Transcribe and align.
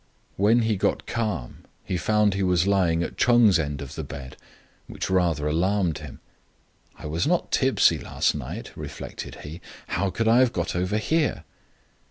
When 0.35 0.63
he 0.63 0.77
got 0.77 1.05
calm, 1.05 1.59
he 1.83 1.95
found 1.95 2.33
he 2.33 2.41
was 2.41 2.65
lying 2.65 3.03
at 3.03 3.17
Ch'eng's 3.17 3.59
end 3.59 3.83
of 3.83 3.93
the 3.93 4.03
bed, 4.03 4.35
which 4.87 5.11
rather 5.11 5.47
startled 5.51 5.99
him." 5.99 6.19
I 6.97 7.05
was 7.05 7.27
not 7.27 7.51
tipsy 7.51 7.99
last 7.99 8.33
night," 8.33 8.71
reflected 8.75 9.35
he;" 9.43 9.61
how 9.89 10.09
could 10.09 10.27
I 10.27 10.39
have 10.39 10.53
got 10.53 10.75
over 10.75 10.97
here?" 10.97 11.43